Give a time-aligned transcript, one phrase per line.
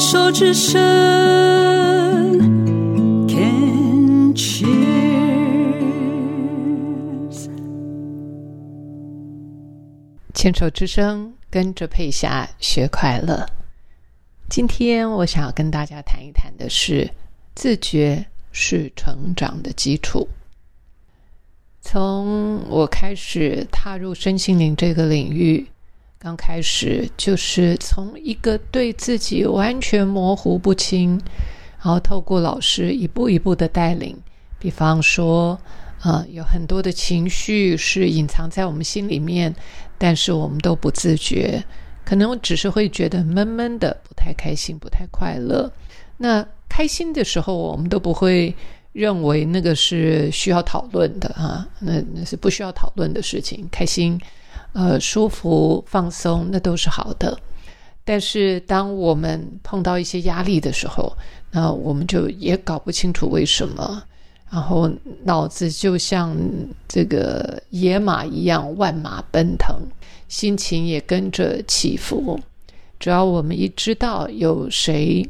[0.00, 0.80] 手之声
[3.28, 4.70] ，Can cheers。
[10.32, 13.46] 牵手之声，跟着佩霞学快乐。
[14.48, 17.10] 今天我想要跟大家谈一谈的是，
[17.54, 20.26] 自觉是成长的基础。
[21.82, 25.66] 从我开始踏入身心灵这个领域，
[26.22, 31.18] 刚开始就是从一个对自己完全模糊不清，
[31.78, 34.14] 然后透过老师一步一步的带领，
[34.58, 35.58] 比方说，
[36.02, 39.54] 呃，有很多的情绪是隐藏在我们心里面，
[39.96, 41.64] 但是我们都不自觉，
[42.04, 45.72] 可能我只是会觉得闷闷的，不太开心，不太快乐。
[46.18, 48.54] 那开心的时候，我们都不会。
[48.92, 53.64] 认为那个是需要讨论的啊，那那是不需要讨论的事情。
[53.70, 54.20] 开心、
[54.72, 57.36] 呃，舒服、放松，那都是好的。
[58.04, 61.12] 但是当我们碰到一些压力的时候，
[61.50, 64.02] 那我们就也搞不清楚为什么，
[64.50, 64.90] 然后
[65.24, 66.36] 脑子就像
[66.88, 69.76] 这个野马一样万马奔腾，
[70.28, 72.38] 心情也跟着起伏。
[72.98, 75.28] 只要我们一知道有谁，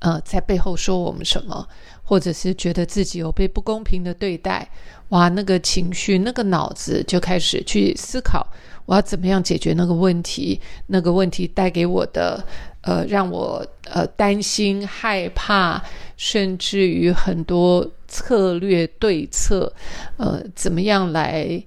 [0.00, 1.66] 呃，在背后说我们什么。
[2.08, 4.66] 或者是觉得自己有被不公平的对待，
[5.10, 8.46] 哇，那个情绪、那个脑子就开始去思考，
[8.86, 10.58] 我要怎么样解决那个问题？
[10.86, 12.42] 那个问题带给我的，
[12.80, 15.82] 呃，让我呃担心、害怕，
[16.16, 19.70] 甚至于很多策略对策，
[20.16, 21.62] 呃，怎么样来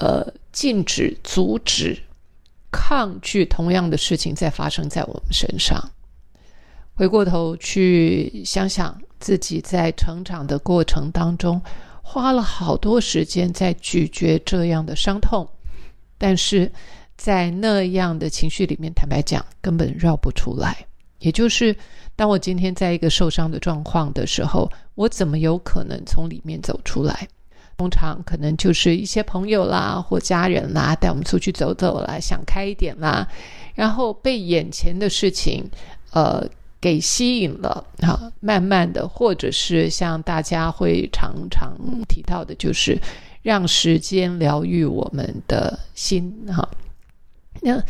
[0.00, 0.22] 呃
[0.52, 1.98] 禁止、阻止、
[2.70, 5.82] 抗拒同样的事情再发生在我们身上？
[6.98, 9.00] 回过头去想想。
[9.20, 11.60] 自己在成长的过程当中，
[12.02, 15.44] 花了好多时间在咀嚼这样的伤痛，
[16.16, 16.70] 但是
[17.16, 20.86] 在那样的情绪里面，坦白讲，根本绕不出来。
[21.18, 21.76] 也就是，
[22.14, 27.26] 当我今天在一个受伤的状况的时候，我怎么有可能从里面走出来？
[27.76, 33.26] 通常可能就是一些朋友啦，或家人啦，带我们出去走走啦，想开一点啦，
[33.74, 35.68] 然后被眼前的事情，
[36.12, 36.48] 呃。
[36.80, 41.76] 给吸引了啊，慢慢的，或者是像大家会常常
[42.08, 42.98] 提到的，就是
[43.42, 46.68] 让时间疗愈我们的心哈。
[47.60, 47.82] 那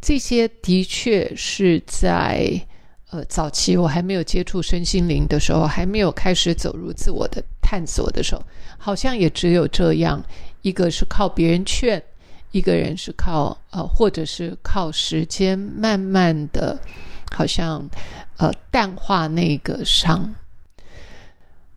[0.00, 2.60] 这些的确是在
[3.10, 8.42] 呃早期我还没有接触身心灵的时候，还没有开始走入自我的探索的时候，
[8.76, 10.22] 好像也只有这样
[10.60, 12.02] 一个是靠别人劝，
[12.50, 16.78] 一个人是靠呃，或者是靠时间慢慢的，
[17.30, 17.88] 好像。
[18.36, 20.34] 呃，淡化那个伤。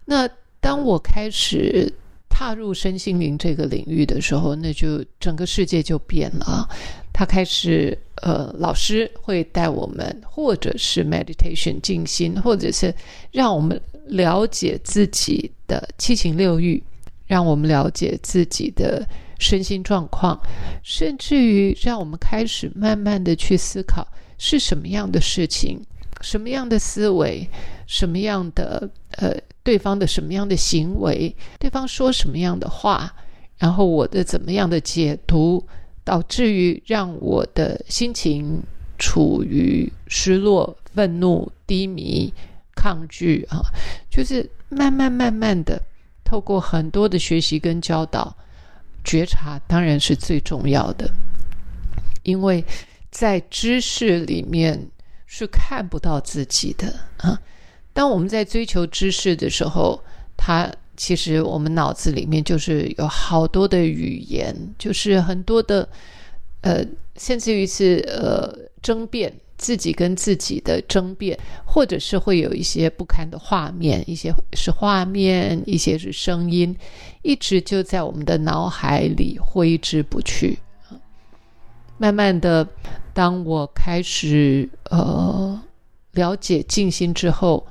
[0.06, 0.28] 那
[0.60, 1.94] 当我开始
[2.28, 6.68] 踏入身心灵这个领域的时候，那就整个世界就变了。
[7.14, 12.92] 他开始，呃，老师会带我们，或者是 meditation 静心，或者是
[13.32, 16.82] 让我们了解自己的七情六欲，
[17.28, 20.42] 让我们了解自己的身心状况，
[20.82, 25.82] 甚至于让我们开始慢慢的去思考是什么样的事情。
[26.22, 27.48] 什么样的思维，
[27.86, 29.32] 什么样的呃，
[29.62, 33.14] 对方的什么样的行为，对方说什么样的话，
[33.60, 35.64] 然后我的怎么样的解读，
[36.04, 38.60] 导致于让我的心情
[38.98, 42.34] 处于失落、愤怒、低迷、
[42.76, 43.62] 抗拒啊，
[44.10, 45.80] 就是慢慢慢慢的
[46.24, 48.36] 透过很多的学习跟教导，
[49.04, 51.08] 觉察当然是最重要的，
[52.24, 52.66] 因为
[53.12, 54.90] 在知识里面。
[55.30, 56.88] 是看不到自己的
[57.18, 57.38] 啊！
[57.92, 60.02] 当我们在追求知识的时候，
[60.38, 65.86] 它其实我们脑子里面就是有好多的语言，就是很多的
[66.62, 66.82] 呃，
[67.18, 76.74] 甚至于是呃争辩自己跟自己的争辩，或者是会有一些不堪的画面，一些是画面，一些是声音，
[77.22, 80.58] 一直就在我们的脑海里挥之不去
[81.98, 82.68] 慢慢的。
[83.14, 85.60] 当我开始呃
[86.12, 87.66] 了解静心之后，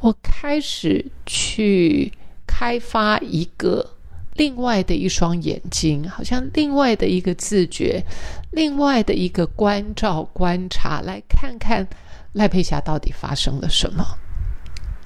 [0.00, 2.12] 我开始去
[2.46, 3.94] 开发一个
[4.34, 8.04] 另外的一双眼睛，好像另外的一个自觉，
[8.50, 11.88] 另外的一个关照、观察，来看看
[12.34, 14.04] 赖佩霞到底发生了什么。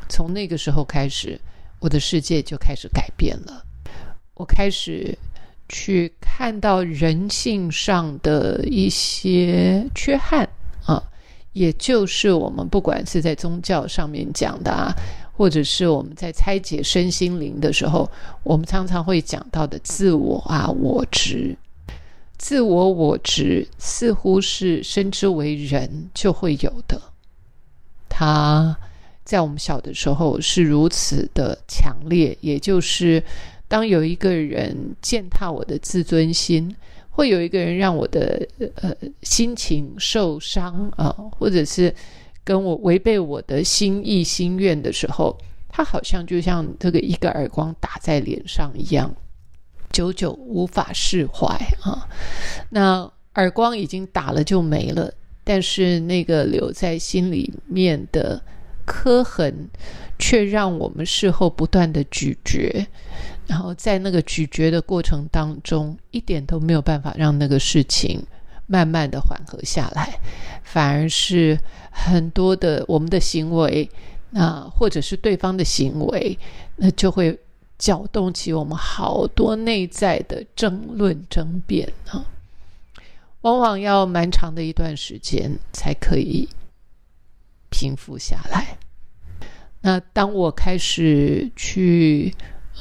[0.09, 1.41] 从那个时候开始，
[1.79, 3.63] 我的世界就开始改变了。
[4.35, 5.17] 我开始。
[5.69, 10.49] 去看到人性上的一些缺憾
[10.85, 11.03] 啊，
[11.53, 14.95] 也就是我们不管是在宗教上面讲的啊，
[15.33, 18.11] 或者是我们在拆解身心灵的时候，
[18.43, 21.57] 我们常常会讲到的自我啊、我执、
[22.39, 27.01] 自我我执，似乎是生之为人就会有的。
[28.09, 28.77] 它
[29.25, 33.23] 在我们小的时候是如此的强烈，也就是
[33.69, 36.75] 当有一个人践踏我的自尊心，
[37.11, 38.47] 会有一个人让我的
[38.77, 41.95] 呃心情受伤啊，或者是
[42.45, 45.37] 跟我违背我的心意心愿的时候，
[45.69, 49.15] 他好像就像这个一个耳光打在脸上一样，
[49.91, 51.47] 久久无法释怀
[51.83, 52.09] 啊。
[52.71, 55.13] 那耳光已经打了就没了，
[55.43, 58.43] 但是那个留在心里面的。
[58.89, 59.69] 刻痕，
[60.17, 62.87] 却让我们事后不断的咀嚼，
[63.47, 68.23] 然后在那个咀嚼的过程当中，一点都没有办法让那个事情
[68.67, 70.19] 慢慢的缓和下来，
[70.63, 71.59] 反而是
[71.91, 73.89] 很多的我们的行为，
[74.31, 76.39] 那或者是对方的行为，
[76.77, 77.39] 那就会
[77.79, 82.25] 搅动起我们好多内在的争论争辩啊，
[83.43, 86.49] 往往要蛮长的一段时间才可以。
[87.69, 88.79] 平复下来。
[89.83, 92.35] 那当我开始去，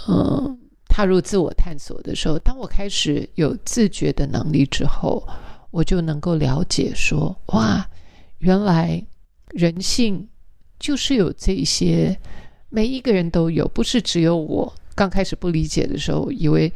[0.08, 0.58] 呃，
[0.88, 5.28] 踏入自我探索的时候，当我开始有自觉的能力之后，
[5.72, 7.88] 我就能够了解说：哇，
[8.40, 9.04] 原来
[9.50, 10.28] 人性
[10.80, 12.18] 就是有这些，
[12.70, 14.74] 每一个人都有，不是只有我。
[14.94, 16.72] 刚开始不理解的时候，以为，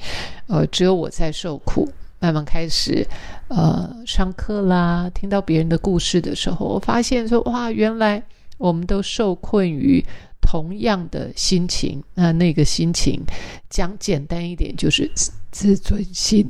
[0.48, 1.88] 呃，只有我在受苦。
[2.21, 3.07] 慢慢开始，
[3.48, 8.21] 呃，上课啦，听到别人的故事的时候，我发现说，哇，原来
[8.57, 10.06] 我们都受困于
[10.50, 12.04] 同样的心情。
[12.16, 13.22] 那那个心情，
[13.69, 15.07] 讲简单一点，就是
[15.51, 16.50] 自尊心。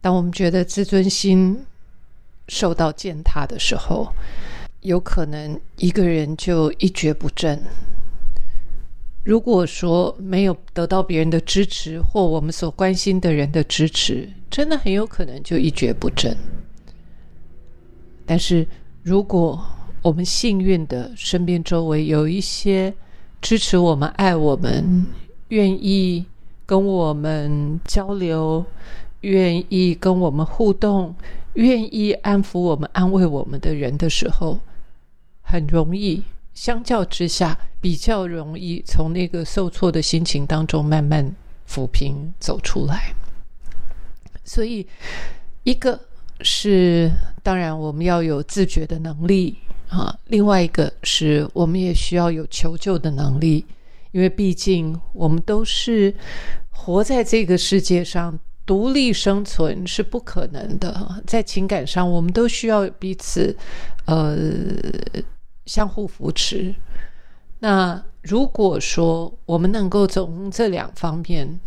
[0.00, 1.56] 当我们觉得自尊心
[2.48, 4.12] 受到践踏的时候，
[4.80, 7.62] 有可能一个人就一蹶不振。
[9.22, 16.36] 如果说没有得到别人的支持，或我们所关心的人的支持，真的很有可能就一蹶不振。
[18.26, 18.66] 但是，
[19.04, 19.64] 如果
[20.02, 22.92] 我们幸运的身边周围有一些
[23.40, 25.06] 支持我们、爱我们、
[25.48, 26.24] 愿意
[26.66, 28.64] 跟我们交流、
[29.20, 31.14] 愿意跟我们互动、
[31.54, 34.58] 愿意安抚我们、安慰我们的人的时候，
[35.42, 36.22] 很容易。
[36.54, 41.32] 相较之下，比较容易从那个受挫的心情当中慢慢
[41.68, 43.14] 抚平走出来。
[44.44, 44.84] 所以，
[45.62, 46.00] 一个
[46.40, 47.12] 是
[47.44, 49.56] 当然我们要有自觉的能力
[49.88, 53.64] 啊，另外一个是我们也需要有求救的能力，
[54.12, 56.14] 因为毕竟我们都是
[56.70, 61.22] 活在这个世界上，独立生存是不可能的。
[61.26, 63.56] 在情感上，我们都需要彼此，
[64.06, 64.66] 呃。
[65.68, 66.74] 相互扶持。
[67.58, 71.60] 那如果说我们能够从这两方面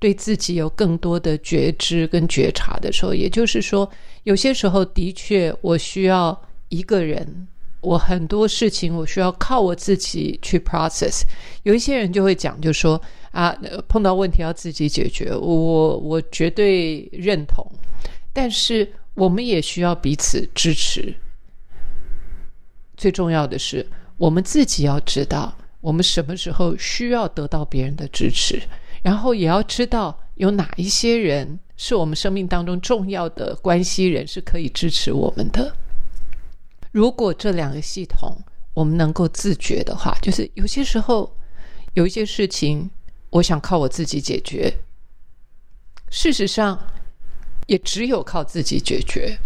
[0.00, 3.88] 对自己有更多的觉知跟觉察的时候，也就是说，
[4.24, 6.36] 有些时候的确我需要
[6.70, 7.46] 一个人，
[7.80, 11.22] 我很多事情我需要靠我自己去 process。
[11.62, 13.00] 有一些人就会讲，就说
[13.30, 13.56] 啊，
[13.88, 17.64] 碰到问题要自己解决，我我绝对认同。
[18.32, 21.14] 但是我们也需要彼此支持。
[22.96, 23.86] 最重要的是，
[24.16, 28.60] 我们自己要知道我们什么时候需要得到别人的支持，
[29.02, 35.74] 然后也要知道有哪一些人是我们生命当中重要的关系人，是可以支持我们的。
[36.96, 38.34] 如果这两个系统
[38.72, 41.30] 我们能够自觉的话，就是有些时候
[41.92, 42.88] 有一些事情，
[43.28, 44.72] 我想靠我自己解决，
[46.08, 46.80] 事实上
[47.66, 49.36] 也只有靠自己解决。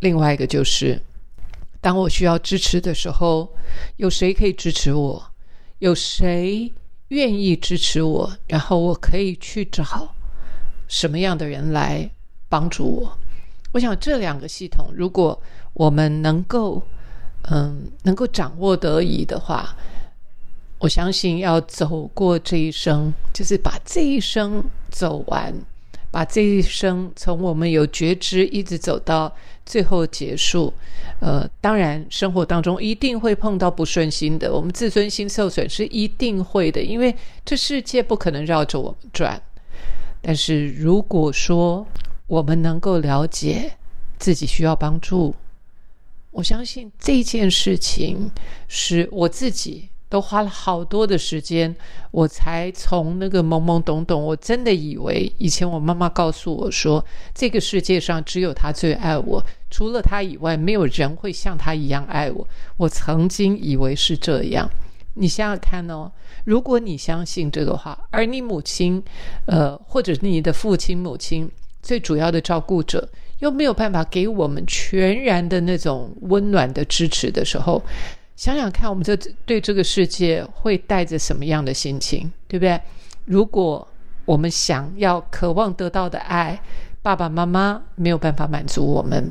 [0.00, 0.98] 另外一个就是。
[1.82, 3.54] 当我需要支持的时候，
[3.96, 5.22] 有谁可以支持我？
[5.80, 6.72] 有谁
[7.08, 8.34] 愿意支持我？
[8.46, 10.14] 然后我可以去找
[10.88, 12.10] 什么样的人来
[12.48, 13.18] 帮助我？
[13.72, 15.38] 我想这两个系统，如果
[15.74, 16.82] 我们能够，
[17.50, 19.76] 嗯，能够掌握得宜的话，
[20.78, 25.52] 我相信要走过这一生，就是把这一生走完，
[26.10, 29.32] 把这一生从我们有觉知一直走到
[29.66, 30.72] 最后结束。
[31.20, 37.14] 呃，当然，生活当中一定会碰到不顺心的，我们自尊心受损是一定会的，因为
[37.44, 39.40] 这世界不可能绕着我们转。
[40.20, 41.86] 但是如果说
[42.26, 43.72] 我们能够了解
[44.18, 45.34] 自己需要帮助，
[46.34, 48.30] 我相信这件事情
[48.68, 49.88] 是我自己。
[50.06, 51.74] 都花了好多的时间，
[52.12, 62.46] 我才从那个懵懵懂懂，我真的以为以前我妈妈告诉我说，这个世界上只有她最爱我，除了她以外，没有人会像她一样爱我。
[62.76, 64.70] 我曾经以为是这样。
[65.14, 66.12] 你想想看哦，
[66.44, 69.02] 如果你相信这个话，而你母亲，
[69.46, 71.50] 呃，或者你的父亲、母亲
[71.82, 73.08] 最主要的照顾者，
[73.40, 77.82] 又没有办法给我们全然的那种温暖的支持的时候。
[78.36, 82.80] 想想看，我们这对这个世界会带着什么样的心情，对不对？
[83.24, 83.86] 如果
[84.24, 86.60] 我们想要、渴望得到的爱，
[87.00, 89.30] 爸爸妈妈没有办法满足我们，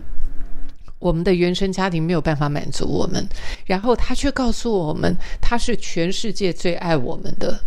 [1.00, 3.28] 我们的原生家庭没有办法满足我们，
[3.66, 7.60] 然后他却告诉我们他是全世界最爱我们的。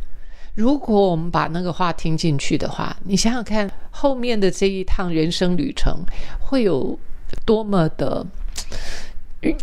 [0.56, 6.02] 如果我们把那个话听进去的话，你想想看，后面的这一趟人生旅程
[6.40, 6.98] 会有
[7.44, 8.26] 多么的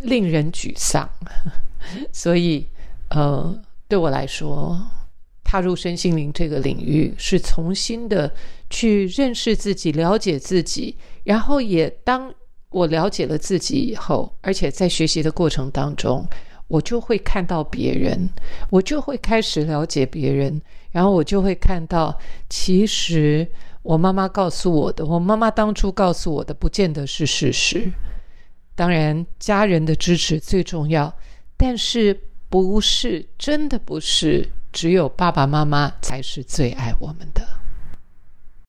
[0.04, 1.10] 令人沮丧。
[2.14, 2.66] 所以，
[3.10, 4.80] 呃，对我来说，
[5.44, 8.32] 踏入身心灵这个领域，是重新的
[8.70, 12.32] 去认识自己、了解自己，然后也当
[12.70, 16.24] 我了解了自己以后，而且在学习的过程当中，
[16.68, 18.30] 我就会看到别人，
[18.70, 20.62] 我就会开始了解别人。
[20.92, 22.16] 然后我就会看到，
[22.50, 23.48] 其实
[23.82, 27.92] 我妈妈告诉我的，我妈妈当初告诉我的，不见得是事实。
[28.76, 31.12] 当然，家人的支持最重要，
[31.58, 37.42] 但是不是真的不是只有爸爸妈妈才是最爱我们的。